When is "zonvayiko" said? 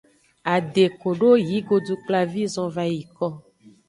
2.53-3.27